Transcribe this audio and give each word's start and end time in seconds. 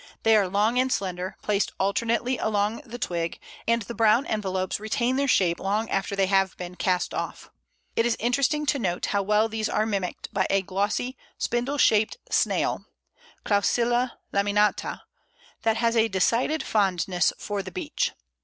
They 0.23 0.35
are 0.35 0.47
long 0.47 0.79
and 0.79 0.91
slender, 0.91 1.37
placed 1.43 1.73
alternately 1.79 2.39
along 2.39 2.77
the 2.83 2.97
twig, 2.97 3.39
and 3.67 3.83
the 3.83 3.93
brown 3.93 4.25
envelopes 4.25 4.79
retain 4.79 5.15
their 5.15 5.27
shape 5.27 5.59
long 5.59 5.87
after 5.91 6.15
they 6.15 6.25
have 6.25 6.57
been 6.57 6.73
cast 6.73 7.13
off. 7.13 7.51
It 7.95 8.03
is 8.07 8.17
interesting 8.19 8.65
to 8.65 8.79
note 8.79 9.05
how 9.05 9.21
well 9.21 9.47
these 9.47 9.69
are 9.69 9.85
mimicked 9.85 10.33
by 10.33 10.47
a 10.49 10.63
glossy 10.63 11.17
spindle 11.37 11.77
shaped 11.77 12.17
snail 12.31 12.85
(Clausilia 13.45 14.13
laminata) 14.33 15.01
that 15.61 15.77
has 15.77 15.95
a 15.95 16.07
decided 16.07 16.63
fondness 16.63 17.31
for 17.37 17.61
the 17.61 17.71
Beech. 17.71 18.13